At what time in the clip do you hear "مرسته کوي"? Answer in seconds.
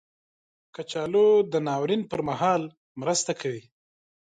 3.01-3.63